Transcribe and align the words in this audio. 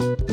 thank 0.00 0.20
you 0.20 0.29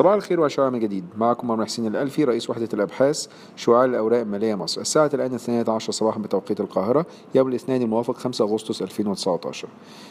صباح 0.00 0.14
الخير 0.14 0.40
وشعاع 0.40 0.70
من 0.70 0.78
جديد. 0.78 1.04
معكم 1.18 1.50
عمرو 1.50 1.64
حسين 1.64 1.86
الألفي 1.86 2.24
رئيس 2.24 2.50
وحدة 2.50 2.68
الأبحاث 2.74 3.26
شعاع 3.56 3.84
الأوراق 3.84 4.20
المالية 4.20 4.54
مصر. 4.54 4.80
الساعة 4.80 5.10
الآن 5.14 5.34
12 5.34 5.92
صباحا 5.92 6.18
بتوقيت 6.20 6.60
القاهرة 6.60 7.06
يوم 7.34 7.48
الاثنين 7.48 7.82
الموافق 7.82 8.16
5 8.16 8.44
أغسطس 8.44 8.82
2019 8.82 9.68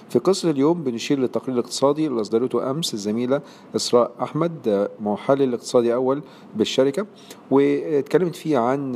في 0.10 0.20
قصة 0.20 0.50
اليوم 0.50 0.84
بنشير 0.84 1.20
للتقرير 1.20 1.54
الاقتصادي 1.54 2.08
اللي 2.08 2.22
أصدرته 2.22 2.72
أمس 2.72 2.94
الزميلة 2.94 3.42
إسراء 3.76 4.12
أحمد 4.22 4.88
محلل 5.02 5.54
اقتصادي 5.54 5.94
أول 5.94 6.22
بالشركة 6.56 7.06
واتكلمت 7.52 8.36
فيه 8.36 8.58
عن 8.58 8.96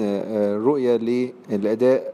رؤية 0.65 0.97
للأداء 1.49 2.13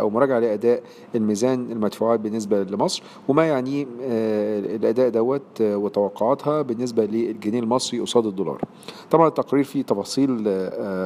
أو 0.00 0.10
مراجعة 0.10 0.38
لأداء 0.38 0.82
الميزان 1.14 1.72
المدفوعات 1.72 2.20
بالنسبة 2.20 2.62
لمصر 2.62 3.02
وما 3.28 3.46
يعنيه 3.46 3.86
الأداء 4.00 5.08
دوت 5.08 5.42
وتوقعاتها 5.60 6.62
بالنسبة 6.62 7.04
للجنيه 7.04 7.60
المصري 7.60 8.00
قصاد 8.10 8.26
الدولار. 8.26 8.60
طبعا 9.10 9.28
التقرير 9.28 9.64
فيه 9.64 9.82
تفاصيل 9.82 10.44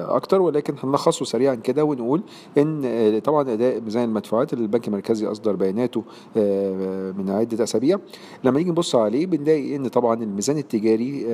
أكتر 0.08 0.42
ولكن 0.42 0.74
هنلخصه 0.82 1.24
سريعا 1.24 1.54
كده 1.54 1.84
ونقول 1.84 2.22
إن 2.58 3.20
طبعا 3.24 3.52
أداء 3.52 3.80
ميزان 3.80 4.04
المدفوعات 4.04 4.52
اللي 4.52 4.62
البنك 4.64 4.88
المركزي 4.88 5.26
أصدر 5.26 5.56
بياناته 5.56 6.02
من 7.18 7.30
عدة 7.30 7.64
أسابيع. 7.64 7.98
لما 8.45 8.59
نيجي 8.59 8.70
نبص 8.70 8.95
عليه 8.95 9.26
بنلاقي 9.26 9.76
إن 9.76 9.88
طبعا 9.88 10.22
الميزان 10.22 10.59
التجاري 10.59 11.26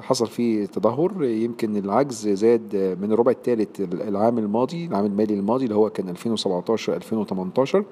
حصل 0.00 0.26
فيه 0.26 0.66
تدهور. 0.66 1.24
يمكن 1.24 1.76
العجز 1.76 2.28
زاد 2.28 2.96
من 3.02 3.12
الربع 3.12 3.30
الثالث 3.32 3.80
العام 3.80 4.38
الماضي 4.38 4.86
العام 4.86 5.06
المالي 5.06 5.34
الماضي 5.34 5.64
اللي 5.64 5.74
هو 5.74 5.90
كان 5.90 6.08
2017 6.08 6.96
2018 6.96 7.84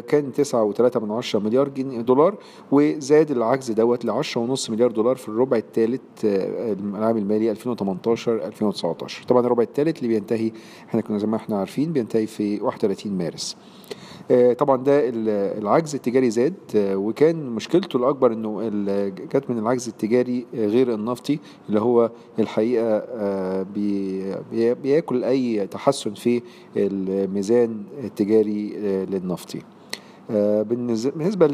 كان 0.00 0.32
وثلاثة 0.54 1.00
من 1.00 1.10
عشرة 1.10 1.40
مليار 1.40 1.68
جنيه 1.68 2.00
دولار 2.00 2.34
وزاد 2.72 3.30
العجز 3.30 3.70
دوت 3.70 4.04
لعشرة 4.04 4.40
ونص 4.40 4.70
مليار 4.70 4.90
دولار 4.90 5.16
في 5.16 5.28
الربع 5.28 5.56
الثالث 5.56 6.00
العام 6.24 7.16
المالي 7.16 7.50
2018 7.50 8.34
2019 8.46 9.24
طبعا 9.24 9.46
الربع 9.46 9.62
الثالث 9.62 9.98
اللي 9.98 10.08
بينتهي 10.08 10.52
إحنا 10.88 11.00
كنا 11.00 11.18
زي 11.18 11.26
ما 11.26 11.36
إحنا 11.36 11.58
عارفين 11.58 11.92
بينتهي 11.92 12.26
في 12.26 12.60
31 12.60 13.12
مارس. 13.12 13.56
طبعا 14.58 14.76
ده 14.76 15.02
العجز 15.58 15.94
التجاري 15.94 16.30
زاد 16.30 16.54
وكان 16.76 17.46
مشكلته 17.50 17.96
الأكبر 17.96 18.32
إنه 18.32 18.68
جت 19.08 19.50
من 19.50 19.58
العجز 19.58 19.88
التجاري 19.88 20.46
غير 20.54 20.94
النفطي 20.94 21.38
اللي 21.68 21.80
هو 21.80 22.10
الحقيقة 22.38 23.02
بياكل 24.82 25.24
أي 25.24 25.66
تحسن 25.66 26.14
في 26.14 26.42
الميزان 26.76 27.82
التجاري 28.04 28.68
للنفطي. 29.10 29.62
بالنسبة 30.68 31.46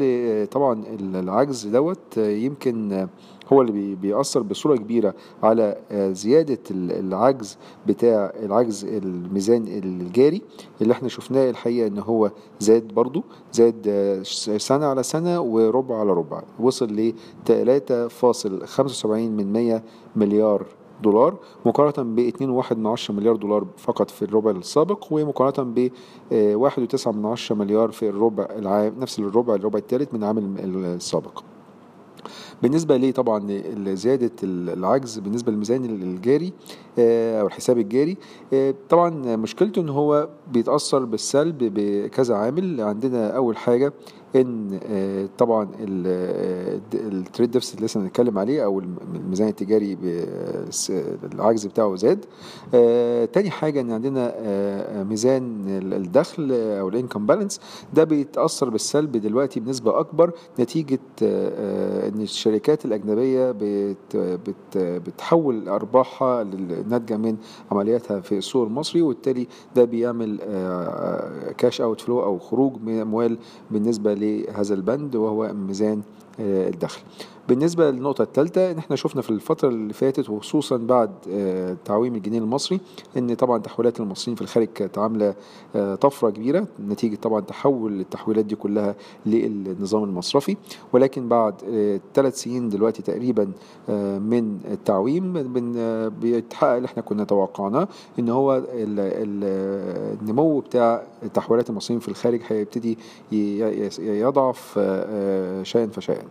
طبعا 0.45 0.83
العجز 1.15 1.67
دوت 1.67 2.17
يمكن 2.17 3.07
هو 3.53 3.61
اللي 3.61 3.95
بيأثر 3.95 4.41
بصورة 4.41 4.75
كبيرة 4.75 5.13
على 5.43 5.77
زيادة 6.11 6.59
العجز 6.71 7.57
بتاع 7.87 8.33
العجز 8.43 8.85
الميزان 8.85 9.67
الجاري 9.67 10.41
اللي 10.81 10.93
إحنا 10.93 11.07
شفناه 11.09 11.49
الحقيقة 11.49 11.87
إن 11.87 11.99
هو 11.99 12.31
زاد 12.59 12.87
برضو 12.93 13.23
زاد 13.53 13.89
سنة 14.57 14.85
على 14.85 15.03
سنة 15.03 15.41
وربع 15.41 15.99
على 15.99 16.11
ربع 16.13 16.41
وصل 16.59 16.85
ل 16.95 17.13
3.75 17.47 19.05
من 19.05 19.53
100 19.53 19.83
مليار 20.15 20.65
دولار 21.03 21.35
مقارنة 21.65 22.15
ب 22.15 22.29
2.1 22.63 23.11
مليار 23.11 23.35
دولار 23.35 23.65
فقط 23.77 24.09
في 24.11 24.21
الربع 24.21 24.51
السابق 24.51 25.07
ومقارنة 25.11 25.71
ب 25.75 25.89
1.9 26.69 27.51
مليار 27.51 27.91
في 27.91 28.09
الربع 28.09 28.47
العام 28.55 28.93
نفس 28.99 29.19
الربع 29.19 29.55
الربع 29.55 29.79
الثالث 29.79 30.13
من 30.13 30.19
العام 30.23 30.55
السابق. 30.59 31.43
بالنسبة 32.61 32.97
ليه 32.97 33.11
طبعا 33.11 33.61
زيادة 33.93 34.31
العجز 34.43 35.19
بالنسبة 35.19 35.51
للميزان 35.51 35.85
الجاري 35.85 36.53
أو 37.39 37.47
الحساب 37.47 37.77
الجاري 37.77 38.17
طبعا 38.89 39.35
مشكلته 39.35 39.81
إن 39.81 39.89
هو 39.89 40.29
بيتأثر 40.53 41.05
بالسلب 41.05 41.57
بكذا 41.59 42.35
عامل. 42.35 42.81
عندنا 42.81 43.35
أول 43.35 43.57
حاجة 43.57 43.93
إن 44.35 44.79
طبعا 45.37 45.67
ال 46.93 47.03
trade 47.03 47.51
deficit 47.51 47.75
اللي 47.75 47.85
لسه 47.85 48.01
هنتكلم 48.01 48.37
عليه 48.39 48.65
أو 48.65 48.79
الميزان 49.15 49.47
التجاري 49.47 49.97
العجز 51.33 51.65
بتاعه 51.65 51.95
زاد. 51.95 52.25
تاني 53.33 53.49
حاجة 53.49 53.81
إن 53.81 53.91
عندنا 53.91 54.33
ميزان 55.03 55.61
الدخل 55.93 56.51
أو 56.51 56.89
ال 56.89 56.94
income 56.94 57.25
balance 57.25 57.59
ده 57.93 58.03
بيتأثر 58.03 58.69
بالسلب 58.69 59.11
دلوقتي 59.11 59.59
بنسبة 59.59 59.99
أكبر. 59.99 60.31
نتيجة 60.59 60.99
إن 61.21 62.21
الشركات 62.21 62.85
الأجنبية 62.85 63.51
بت 63.51 63.97
بت 64.15 64.77
بتحول 64.77 65.69
أرباحها 65.69 66.41
الناتجه 66.41 67.17
من 67.17 67.37
عملياتها 67.71 68.19
في 68.19 68.37
السوق 68.37 68.63
المصري 68.67 69.01
وبالتالي 69.01 69.47
ده 69.75 69.83
بيعمل 69.85 70.37
cash 71.57 71.81
outflow 71.81 72.23
أو 72.23 72.39
خروج 72.39 72.73
من 72.83 72.99
اموال 72.99 73.37
بالنسبة 73.71 74.13
لهذا 74.21 74.73
البند 74.73 75.15
وهو 75.15 75.53
ميزان 75.53 76.01
الدخل. 76.39 77.01
بالنسبة 77.49 77.91
للنقطة 77.91 78.21
الثالثة 78.21 78.71
إن 78.71 78.77
إحنا 78.77 78.95
شفنا 78.95 79.21
في 79.21 79.29
الفترة 79.29 79.69
اللي 79.69 79.93
فاتت 79.93 80.29
وخصوصا 80.29 80.77
بعد 80.77 81.11
تعويم 81.85 82.15
الجنيه 82.15 82.39
المصري 82.39 82.79
إن 83.17 83.33
طبعا 83.33 83.57
تحويلات 83.57 83.99
المصريين 83.99 84.35
في 84.35 84.41
الخارج 84.41 84.67
كانت 84.75 84.97
عاملة 84.97 85.35
طفرة 86.01 86.29
كبيرة 86.29 86.67
نتيجة 86.89 87.15
طبعا 87.15 87.41
تحول 87.41 87.99
التحويلات 87.99 88.45
دي 88.45 88.55
كلها 88.55 88.95
للنظام 89.25 90.03
المصرفي. 90.03 90.57
ولكن 90.93 91.27
بعد 91.29 91.53
ثلاث 92.13 92.41
سنين 92.41 92.69
دلوقتي 92.69 93.01
تقريبا 93.01 93.51
من 94.19 94.59
التعويم 94.71 95.33
بيتحقق 96.21 96.71
اللي 96.75 96.85
إحنا 96.85 97.03
كنا 97.03 97.23
توقعناه 97.23 97.87
إن 98.19 98.29
هو 98.29 98.63
النمو 100.21 100.59
بتاع 100.59 101.03
تحويلات 101.33 101.69
المصريين 101.69 101.99
في 101.99 102.07
الخارج 102.07 102.41
هيبتدي 102.47 102.97
يضعف 103.99 104.79
شيئا 105.63 105.87
فشيئا. 105.87 106.21
آه 106.21 106.25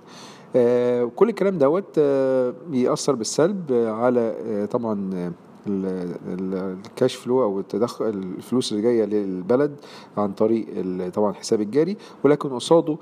كل 1.16 1.28
الكلام 1.28 1.59
دوت 1.59 1.99
آه 1.99 2.55
بيأثر 2.69 3.15
بالسلب 3.15 3.72
على 3.72 4.34
آه 4.47 4.65
طبعا 4.65 5.33
الكاش 5.66 7.15
فلو 7.15 7.43
أو 7.43 7.60
التدخل 7.60 8.04
الفلوس 8.09 8.72
اللي 8.72 8.82
جاية 8.82 9.04
للبلد 9.04 9.76
عن 10.16 10.32
طريق 10.32 10.66
طبعا 11.15 11.31
الحساب 11.31 11.60
الجاري 11.60 11.97
ولكن 12.25 12.48
قصاده 12.48 12.97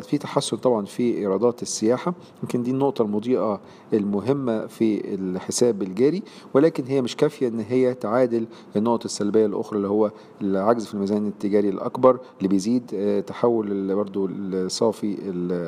في 0.00 0.18
تحسن 0.20 0.56
طبعا 0.56 0.84
في 0.84 1.18
إيرادات 1.18 1.62
السياحة. 1.62 2.14
يمكن 2.42 2.62
دي 2.62 2.70
النقطة 2.70 3.02
المضيئة 3.02 3.60
المهمة 3.92 4.66
في 4.66 5.14
الحساب 5.14 5.82
الجاري 5.82 6.22
ولكن 6.54 6.84
هي 6.84 7.02
مش 7.02 7.16
كافية 7.16 7.48
إن 7.48 7.60
هي 7.60 7.94
تعادل 7.94 8.46
النقط 8.76 9.04
السلبية 9.04 9.46
الأخرى 9.46 9.76
اللي 9.76 9.88
هو 9.88 10.10
العجز 10.42 10.86
في 10.86 10.94
الميزان 10.94 11.26
التجاري 11.26 11.68
الأكبر 11.68 12.18
اللي 12.38 12.48
بيزيد 12.48 12.86
تحول 13.26 13.94
برضو 13.94 14.26
الصافي 14.26 15.16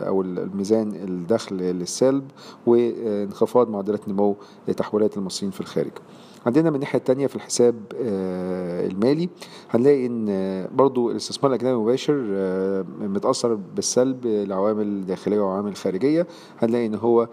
أو 0.06 0.22
الميزان 0.22 0.93
الدخل 0.94 1.56
للسلب 1.56 2.25
وانخفاض 2.67 3.71
معدلات 3.71 4.09
نمو 4.09 4.37
تحويلات 4.77 5.17
المصريين 5.17 5.50
في 5.53 5.61
الخارج 5.69 5.93
عندنا 6.47 6.71
من 6.71 6.77
الناحيه 6.77 6.99
الثانية 6.99 7.27
في 7.27 7.37
الحساب 7.37 7.75
المالي 8.91 9.29
هنلاقي 9.71 10.06
إن 10.06 10.69
برضو 10.75 11.11
الاستثمار 11.11 11.53
الأجنبي 11.53 11.75
المباشر 11.75 12.15
متأثر 13.01 13.55
بالسلب 13.55 14.27
لعوامل 14.27 15.06
داخلية 15.06 15.41
وعوامل 15.41 15.77
خارجية. 15.77 16.27
هنلاقي 16.59 16.87
إن 16.87 16.95
هو 16.95 17.29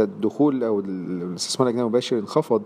الدخول 0.00 0.64
أو 0.64 0.80
الاستثمار 0.80 1.68
الأجنبي 1.68 1.82
المباشر 1.82 2.18
انخفض 2.18 2.62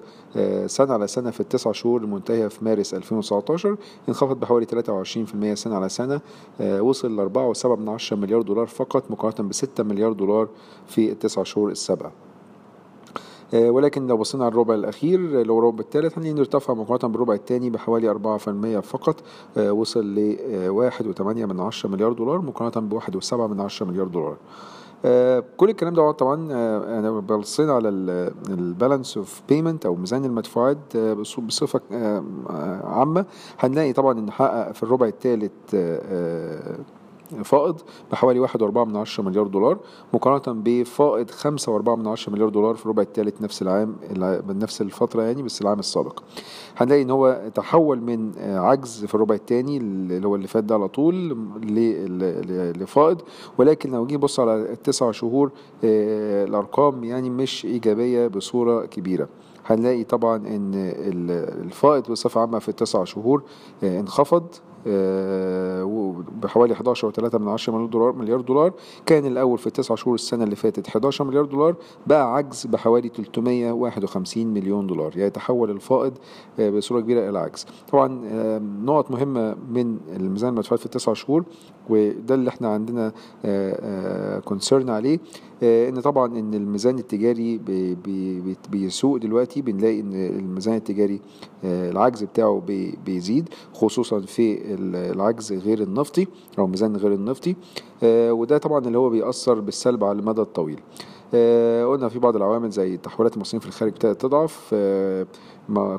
سنة 0.66 0.92
على 0.92 1.06
سنة 1.06 1.30
في 1.30 1.40
التسع 1.40 1.72
شهور 1.72 2.00
المنتهية 2.02 2.48
في 2.48 2.64
مارس 2.64 2.94
2019 2.94 3.76
انخفض 4.08 4.40
بحوالي 4.40 4.66
23% 4.66 5.54
سنة 5.54 5.76
على 5.76 5.88
سنة 5.88 6.20
وصل 6.60 7.16
ل 7.20 7.54
4.7 7.54 8.12
مليار 8.12 8.42
دولار 8.42 8.66
فقط 8.66 9.10
مقارنة 9.10 9.48
ب 9.48 9.52
6 9.52 9.84
مليار 9.84 10.12
دولار 10.12 10.48
في 10.86 11.12
التسع 11.12 11.42
شهور 11.42 11.70
السابقة. 11.70 12.12
ولكن 13.54 14.06
لو 14.06 14.16
بصينا 14.16 14.44
على 14.44 14.52
الربع 14.52 14.74
الأخير 14.74 15.18
اللي 15.18 15.52
هو 15.52 15.58
الربع 15.58 15.80
الثالث 15.80 16.18
هنلاقي 16.18 16.38
ارتفع 16.40 16.74
مقارنة 16.74 17.12
بالربع 17.12 17.34
الثاني 17.34 17.70
بحوالي 17.70 18.14
4% 18.78 18.80
فقط 18.80 19.16
وصل 19.58 20.14
ل 20.14 20.36
1.8 20.90 21.22
من 21.22 21.60
عشرة 21.60 21.90
مليار 21.90 22.12
دولار 22.12 22.40
مقارنة 22.40 22.88
ب 22.88 23.00
1.7 23.00 23.34
من 23.34 23.60
عشرة 23.60 23.86
مليار 23.86 24.06
دولار. 24.06 24.36
كل 25.56 25.70
الكلام 25.70 25.94
ده 25.94 26.10
طبعا 26.10 26.34
أنا 26.98 27.10
بصينا 27.10 27.72
على 27.72 27.88
ال 28.48 28.57
balance 28.57 29.16
of 29.16 29.42
payment 29.48 29.86
أو 29.86 29.94
ميزان 29.94 30.24
المدفوعات 30.24 30.96
بصفة 31.38 31.80
عامة 32.84 33.24
هنلاقي 33.58 33.92
طبعا 33.92 34.18
إن 34.18 34.30
حقق 34.30 34.72
في 34.72 34.82
الربع 34.82 35.06
الثالث 35.06 35.52
فائض 37.42 37.80
بحوالي 38.12 38.40
واحد 38.40 38.62
وأربعة 38.62 38.84
من 38.84 38.96
عشرة 38.96 39.24
مليار 39.24 39.46
دولار 39.46 39.78
مقارنة 40.14 40.60
بفائض 40.64 41.30
خمسة 41.30 41.72
وأربعة 41.72 41.94
من 41.96 42.06
عشرة 42.06 42.32
مليار 42.32 42.48
دولار 42.48 42.74
في 42.74 42.82
الربع 42.86 43.02
الثالث 43.02 43.42
نفس 43.42 43.62
العام 43.62 43.96
نفس 44.48 44.80
الفترة 44.82 45.22
يعني 45.22 45.42
بس 45.42 45.62
العام 45.62 45.78
السابق. 45.78 46.20
هنلاقي 46.76 47.02
إن 47.02 47.10
هو 47.10 47.50
تحول 47.54 48.00
من 48.00 48.32
عجز 48.38 49.04
في 49.04 49.14
الربع 49.14 49.34
الثاني 49.34 49.76
اللي 49.76 50.26
هو 50.26 50.34
اللي 50.34 50.48
فات 50.48 50.64
ده 50.64 50.74
على 50.74 50.88
طول 50.88 51.36
لفائض. 52.80 53.20
ولكن 53.58 53.90
لو 53.90 54.06
جينا 54.06 54.18
نبص 54.18 54.40
على 54.40 54.54
التسع 54.72 55.10
شهور 55.10 55.50
الأرقام 55.84 57.04
يعني 57.04 57.30
مش 57.30 57.64
إيجابية 57.64 58.26
بصورة 58.26 58.86
كبيرة. 58.86 59.28
هنلاقي 59.66 60.04
طبعا 60.04 60.36
إن 60.36 60.72
الفائض 61.64 62.10
بصفة 62.10 62.40
عامة 62.40 62.58
في 62.58 62.68
التسع 62.68 63.04
شهور 63.04 63.42
انخفض. 63.82 64.46
بحوالي 66.42 66.74
11.3 66.74 67.34
من 67.38 67.48
10 67.48 67.72
مليار 67.72 67.86
دولار 67.86 68.12
مليار 68.12 68.40
دولار. 68.40 68.72
كان 69.06 69.26
الأول 69.26 69.58
في 69.58 69.66
التسع 69.66 69.94
شهور 69.94 70.14
السنة 70.14 70.44
اللي 70.44 70.56
فاتت 70.56 70.88
11 70.88 71.24
مليار 71.24 71.44
دولار 71.44 71.74
بقى 72.06 72.34
عجز 72.34 72.66
بحوالي 72.66 73.08
351 73.08 74.46
مليون 74.46 74.86
دولار. 74.86 75.16
يعني 75.16 75.30
تحول 75.30 75.70
الفائض 75.70 76.12
بصورة 76.60 77.00
كبيرة 77.00 77.30
إلى 77.30 77.38
عجز. 77.38 77.66
طبعا 77.92 78.20
نقط 78.84 79.10
مهمة 79.10 79.56
من 79.70 79.98
الميزان 80.16 80.50
المدفوعات 80.52 80.80
في 80.80 80.86
التسع 80.86 81.12
شهور 81.12 81.44
وده 81.90 82.34
اللي 82.34 82.48
إحنا 82.48 82.68
عندنا 82.68 83.12
concern 84.44 84.90
عليه. 84.90 85.18
إن 85.62 86.00
طبعا 86.00 86.38
إن 86.38 86.54
الميزان 86.54 86.98
التجاري 86.98 87.58
بي 87.58 87.94
بي 87.94 88.56
بيسوق 88.70 89.16
دلوقتي 89.16 89.62
بنلاقي 89.62 90.00
إن 90.00 90.12
الميزان 90.14 90.74
التجاري 90.74 91.20
العجز 91.64 92.24
بتاعه 92.24 92.62
بي 92.66 92.98
بيزيد 93.06 93.48
خصوصا 93.74 94.20
في 94.20 94.58
العجز 95.12 95.52
غير 95.52 95.82
النفطي 95.82 96.26
أو 96.58 96.64
الميزان 96.64 96.96
غير 96.96 97.12
النفطي. 97.12 97.56
وده 98.04 98.58
طبعا 98.58 98.78
اللي 98.78 98.98
هو 98.98 99.10
بيأثر 99.10 99.60
بالسلب 99.60 100.04
على 100.04 100.18
المدى 100.18 100.40
الطويل. 100.40 100.80
آه 101.34 101.84
قلنا 101.84 102.08
في 102.08 102.18
بعض 102.18 102.36
العوامل 102.36 102.70
زي 102.70 102.96
تحويلات 102.96 103.34
المصريين 103.36 103.60
في 103.60 103.66
الخارج 103.66 103.92
ابتدت 103.92 104.20
تضعف. 104.20 104.70
آه 104.72 105.26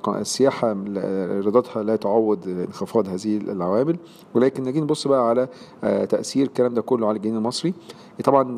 السياحة 0.07 0.75
إيراداتها 0.97 1.83
لا 1.83 1.95
تعوض 1.95 2.47
انخفاض 2.47 3.07
هذه 3.09 3.37
العوامل. 3.37 3.97
ولكن 4.35 4.63
نجي 4.63 4.81
نبص 4.81 5.07
بقى 5.07 5.29
على 5.29 5.47
آه 5.83 6.05
تأثير 6.05 6.45
الكلام 6.45 6.73
ده 6.73 6.81
كله 6.81 7.07
على 7.07 7.17
الجنيه 7.17 7.37
المصري. 7.37 7.73
طبعا 8.23 8.57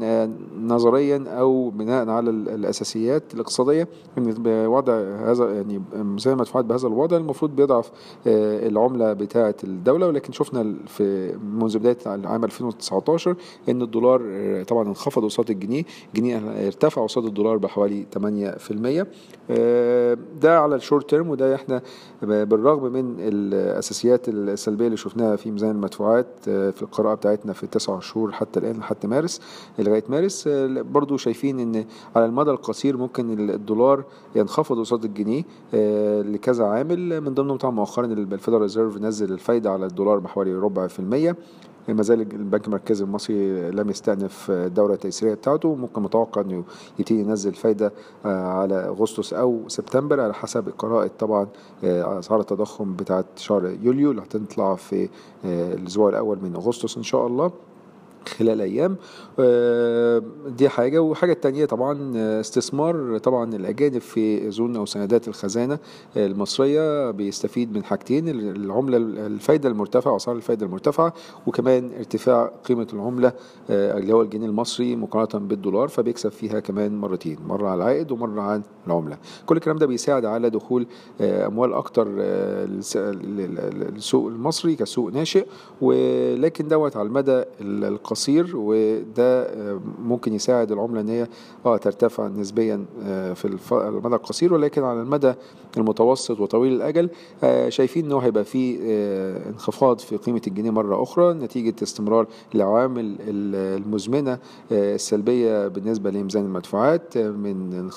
نظريا 0.62 1.24
أو 1.28 1.70
بناء 1.70 2.10
على 2.10 2.30
الأساسيات 2.30 3.34
الاقتصادية 3.34 3.88
إن 4.18 4.24
بوضع 4.38 4.94
هذا 5.32 5.54
يعني 5.54 5.82
زي 6.18 6.32
ما 6.36 6.42
مدفوعات 6.42 6.66
بهذا 6.66 6.88
الوضع 6.88 7.18
المفروض 7.18 7.56
بيضعف 7.56 7.92
العملة 8.28 9.14
بتاعة 9.14 9.56
الدولة. 9.64 10.08
ولكن 10.08 10.34
شفنا 10.34 10.76
في 10.88 11.36
منذ 11.60 11.80
بداية 11.80 11.98
عام 12.06 12.44
2019 12.44 13.36
إن 13.70 13.82
الدولار 13.82 14.22
طبعا 14.68 14.88
انخفض 14.88 15.24
قصاد 15.26 15.50
الجنيه. 15.50 15.84
الجنيه 16.16 16.68
ارتفع 16.68 17.04
قصاد 17.04 17.26
الدولار 17.26 17.58
بحوالي 17.58 18.06
8% 18.18 19.06
ده 20.42 20.60
على 20.60 20.76
ال 20.76 20.81
short 20.81 21.10
term 21.10 21.30
وده 21.30 21.56
إحنا 21.56 21.82
بالرغم 22.22 22.94
من 22.94 23.16
الأساسيات 23.20 24.30
السلبية 24.30 24.86
اللي 24.86 24.98
شفناها 24.98 25.36
في 25.36 25.52
ميزان 25.52 25.72
المدفوعات 25.72 26.28
في 26.44 26.82
القراءة 26.82 27.16
بتاعتنا 27.16 27.54
في 27.54 27.64
التسع 27.64 28.00
شهور 28.00 28.32
حتى 28.32 28.60
الآن 28.60 28.78
لحد 28.78 29.06
مارس 29.06 29.42
لغاية 29.80 30.04
مارس. 30.10 30.48
برضو 30.92 31.18
شايفين 31.18 31.60
إن 31.60 31.86
على 32.16 32.26
المدى 32.26 32.52
القصير 32.52 32.98
ممكن 32.98 33.50
الدولار 33.50 34.04
ينخفض 34.36 34.80
قصاد 34.80 35.06
الجنيه 35.06 35.44
لكذا 36.22 36.66
عامل. 36.66 37.22
من 37.22 37.34
ضمنهم 37.34 37.58
طبعا 37.58 37.74
مؤخرا 37.74 38.06
ال 38.06 38.13
Federal 38.13 38.62
Reserve 38.62 38.98
نزل 38.98 39.34
الفايدة 39.34 39.72
على 39.72 39.86
الدولار 39.86 40.20
بحوالي 40.20 40.54
ربع 40.54 40.88
في 40.88 41.00
المية. 41.00 41.36
ما 41.88 42.04
زال 42.04 42.22
البنك 42.22 42.68
المركزي 42.68 43.04
المصري 43.04 43.72
لم 43.72 43.90
يستأنف 43.90 44.52
الدورة 44.52 44.94
التيسيرية 44.94 45.34
بتاعته. 45.34 45.76
ممكن 45.76 46.02
متوقع 46.02 46.42
إنه 46.42 46.64
يبتدي 47.00 47.20
ينزل 47.20 47.54
فايدة 47.54 47.94
على 48.26 48.76
أغسطس 48.76 49.34
أو 49.34 49.62
سبتمبر 49.68 50.22
على 50.22 50.34
حسب 50.34 50.70
قراءة 50.78 51.12
طبعا 51.20 51.48
أسعار 51.84 52.40
التضخم 52.40 52.96
بتاعت 52.96 53.26
شهر 53.36 53.78
يوليو 53.82 54.12
اللي 54.12 54.22
هتطلع 54.22 54.76
في 54.76 55.10
الأسبوع 55.46 56.10
الأول 56.10 56.38
من 56.42 56.56
أغسطس 56.56 56.98
إن 56.98 57.04
شاء 57.04 57.28
الله. 57.28 57.52
خلال 58.28 58.62
أيام. 58.62 58.96
دي 60.58 60.70
حاجة. 60.70 61.00
وحاجة 61.02 61.34
تانية 61.34 61.66
طبعا 61.66 62.12
استثمار 62.40 63.18
طبعا 63.18 63.56
الأجانب 63.56 63.98
في 64.02 64.48
أذون 64.48 64.76
أو 64.76 64.86
سندات 64.86 65.28
الخزانة 65.28 65.80
المصرية 66.18 67.12
بيستفيد 67.12 67.74
من 67.78 67.84
حاجتين 67.84 68.30
العملة 68.30 68.98
الفايدة 68.98 69.70
المرتفعة 69.70 70.16
اسعار 70.16 70.36
الفايدة 70.38 70.66
المرتفعة 70.66 71.14
وكمان 71.48 71.92
ارتفاع 71.98 72.52
قيمة 72.66 72.88
العملة 72.94 73.34
اللي 73.70 74.14
هو 74.14 74.22
الجنيه 74.22 74.46
المصري 74.48 74.96
مقارنة 74.96 75.48
بالدولار 75.48 75.88
فبيكسب 75.88 76.30
فيها 76.32 76.60
كمان 76.60 76.98
مرتين 76.98 77.38
مرة 77.48 77.68
على 77.70 77.78
العائد 77.84 78.12
ومرة 78.12 78.42
على 78.42 78.62
العملة. 78.88 79.18
كل 79.46 79.56
الكلام 79.58 79.78
ده 79.78 79.86
بيساعد 79.86 80.26
على 80.26 80.50
دخول 80.50 80.88
أموال 81.22 81.74
أكتر 81.74 82.08
للسوق 83.24 84.28
المصري 84.28 84.76
كسوق 84.76 85.12
ناشئ. 85.14 85.46
ولكن 85.82 86.68
دوت 86.68 86.98
على 86.98 87.08
المدى 87.08 87.44
القصير 87.62 88.17
وده 88.56 89.48
ممكن 90.04 90.34
يساعد 90.34 90.72
العملة 90.72 91.02
إن 91.02 91.10
هي 91.10 91.28
آه 91.66 91.78
ترتفع 91.78 92.28
نسبيا 92.28 92.86
في 93.36 93.46
المدى 93.72 94.16
القصير 94.16 94.54
ولكن 94.54 94.84
على 94.84 95.02
المدى 95.02 95.34
المتوسط 95.78 96.40
وطويل 96.40 96.74
الأجل 96.74 97.10
شايفين 97.70 98.06
انه 98.06 98.18
هيبقى 98.20 98.44
في 98.44 98.78
انخفاض 99.50 100.00
في 100.00 100.18
قيمة 100.18 100.42
الجنيه 100.48 100.72
مرة 100.72 101.04
أخرى 101.04 101.34
نتيجة 101.34 101.76
استمرار 101.84 102.28
العوامل 102.56 103.16
المزمنة 103.28 104.40
السلبية 104.72 105.68
بالنسبة 105.68 106.10
لميزان 106.12 106.46
المدفوعات 106.46 107.18
من 107.18 107.90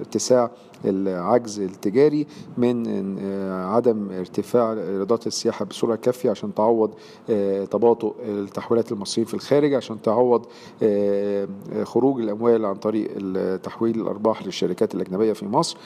اتساع 0.00 0.50
العجز 0.84 1.60
التجاري 1.60 2.26
من 2.58 2.86
عدم 3.50 4.08
ارتفاع 4.10 4.72
إيرادات 4.72 5.26
السياحة 5.26 5.64
بصورة 5.64 5.94
كافية 5.96 6.30
عشان 6.30 6.54
تعوض 6.54 6.90
تباطؤ 7.70 8.14
التحويلات 8.28 8.92
المصريين 9.22 9.26
في 9.26 9.34
الخارج 9.34 9.74
عشان 9.74 10.02
تعوض 10.02 10.46
خروج 11.84 12.20
الأموال 12.20 12.64
عن 12.64 12.74
طريق 12.74 13.08
تحويل 13.62 14.00
الأرباح 14.00 14.46
للشركات 14.46 14.94
الأجنبية 14.94 15.32
في 15.32 15.46
مصر. 15.46 15.76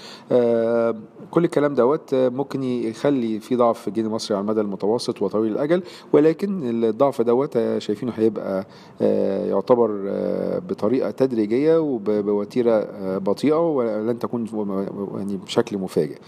كل 1.31 1.45
الكلام 1.45 1.75
دوت 1.75 2.15
ممكن 2.15 2.63
يخلي 2.63 3.41
في 3.41 3.57
ضعف 3.57 3.81
في 3.81 3.89
الجنيه 3.89 4.07
المصري 4.09 4.37
على 4.37 4.43
المدى 4.45 4.61
المتوسط 4.61 5.23
وطويل 5.23 5.53
الأجل 5.53 5.83
ولكن 6.13 6.85
الضعف 6.85 7.23
دوت 7.23 7.59
شايفينه 7.79 8.13
هيبقى 8.17 8.67
يعتبر 9.51 9.91
بطريقة 10.69 11.11
تدريجية 11.11 11.79
وبوتيره 11.79 12.89
بطيئة 13.19 13.71
ولن 13.77 14.19
تكون 14.19 14.47
يعني 15.17 15.37
بشكل 15.37 15.79
مفاجئ. 15.79 16.19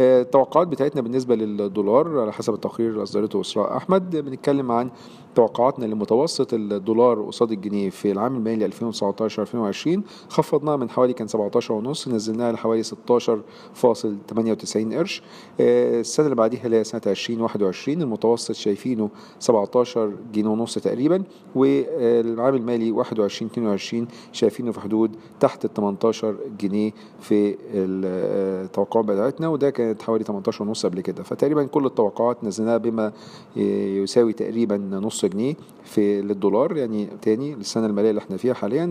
التوقعات 0.00 0.68
بتاعتنا 0.68 1.02
بالنسبة 1.02 1.34
للدولار 1.34 2.20
على 2.20 2.32
حسب 2.32 2.54
التقرير 2.54 2.90
اللي 2.90 3.02
أصدرته 3.02 3.40
إسراء 3.40 3.76
أحمد 3.76 4.16
بنتكلم 4.16 4.72
عن 4.72 4.90
توقعاتنا 5.34 5.84
لمتوسط 5.84 6.54
الدولار 6.54 7.22
قصاد 7.22 7.52
الجنيه 7.52 7.90
في 7.90 8.12
العام 8.12 8.36
المالي 8.36 8.64
2019 8.64 9.42
2020 9.42 10.02
خفضناها 10.28 10.76
من 10.76 10.90
حوالي 10.90 11.12
كان 11.12 11.26
17 11.26 11.74
ونص 11.74 12.08
نزلناها 12.08 12.52
لحوالي 12.52 12.82
16.98 12.84 14.94
قرش. 14.94 15.22
السنة 15.60 16.26
اللي 16.26 16.36
بعديها 16.36 16.64
اللي 16.64 16.76
هي 16.76 16.84
سنة 16.84 17.00
2021 17.06 18.02
المتوسط 18.02 18.54
شايفينه 18.54 19.10
17 19.38 20.12
جنيه 20.34 20.48
ونص 20.50 20.78
تقريبا 20.78 21.22
والعام 21.54 22.54
المالي 22.54 22.92
21 22.92 23.50
22 23.50 24.08
شايفينه 24.32 24.72
في 24.72 24.80
حدود 24.80 25.16
تحت 25.40 25.64
ال 25.64 25.74
18 25.74 26.36
جنيه 26.60 26.90
في 27.20 27.56
التوقعات 27.74 29.04
بتاعتنا 29.04 29.48
وده 29.48 29.70
كانت 29.70 30.02
حوالي 30.02 30.24
18 30.24 30.64
ونص 30.64 30.86
قبل 30.86 31.00
كده. 31.00 31.22
فتقريبا 31.22 31.64
كل 31.64 31.86
التوقعات 31.86 32.44
نزلناها 32.44 32.76
بما 32.76 33.12
يساوي 33.56 34.32
تقريبا 34.32 34.76
نص 34.76 35.23
جنيه 35.26 35.54
في 35.84 36.22
للدولار 36.22 36.76
يعني 36.76 37.08
تاني 37.22 37.54
السنة 37.54 37.86
المالية 37.86 38.10
اللي 38.10 38.18
إحنا 38.18 38.36
فيها 38.36 38.54
حاليا. 38.54 38.84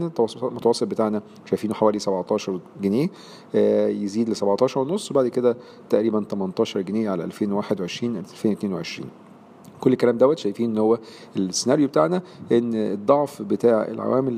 المتوسط 0.44 0.88
بتاعنا 0.88 1.22
شايفينه 1.46 1.74
حوالي 1.74 2.00
17 2.00 2.60
جنيه 2.82 3.08
يزيد 4.04 4.30
ل 4.30 4.36
17 4.36 4.80
ونص 4.80 5.12
وبعد 5.12 5.28
كده 5.28 5.58
تقريبا 5.90 6.24
18 6.30 6.82
جنيه 6.82 7.10
على 7.10 7.24
2021 7.24 8.18
2022 8.18 9.10
كل 9.84 9.94
الكلام 9.94 10.18
دوت 10.18 10.38
شايفين 10.40 10.70
إن 10.72 10.78
هو 10.78 11.00
السيناريو 11.38 11.88
بتاعنا 11.88 12.22
إن 12.52 12.74
الضعف 12.76 13.42
بتاع 13.42 13.88
العوامل 13.88 14.34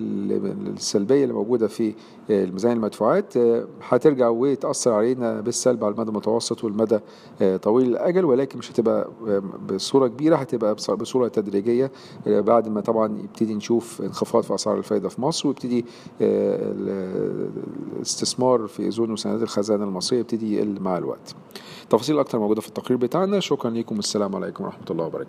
السلبية 0.77 1.23
اللي 1.23 1.33
موجودة 1.33 1.67
في 1.67 1.93
الميزان 2.29 2.71
المدفوعات 2.71 3.33
هترجع 3.89 4.29
وتأثر 4.29 4.91
علينا 4.91 5.41
بالسلب 5.41 5.83
على 5.83 5.93
المدى 5.93 6.09
المتوسط 6.09 6.63
والمدى 6.63 6.99
طويل 7.61 7.87
الأجل 7.89 8.25
ولكن 8.25 8.59
مش 8.59 8.71
هتبقى 8.71 9.09
بصورة 9.69 10.07
كبيرة 10.07 10.35
هتبقى 10.35 10.75
بصورة 10.75 11.27
تدريجية 11.27 11.91
بعد 12.27 12.67
ما 12.69 12.81
طبعا 12.81 13.17
يبتدي 13.23 13.55
نشوف 13.55 14.01
انخفاض 14.01 14.43
في 14.43 14.55
أسعار 14.55 14.77
الفائده 14.77 15.09
في 15.09 15.21
مصر 15.21 15.47
ويبتدي 15.47 15.85
الاستثمار 17.99 18.67
في 18.67 18.87
أذون 18.87 19.11
وسندات 19.11 19.41
الخزانة 19.41 19.83
المصرية 19.83 20.19
يبتدي 20.19 20.55
يقل 20.57 20.77
مع 20.81 20.97
الوقت. 20.97 21.35
تفاصيل 21.89 22.19
أكتر 22.19 22.39
موجودة 22.39 22.61
في 22.61 22.67
التقرير 22.67 22.97
بتاعنا 22.97 23.39
شكرا 23.39 23.71
لكم 23.71 23.99
السلام 23.99 24.35
عليكم 24.35 24.63
ورحمة 24.63 24.85
الله 24.91 25.07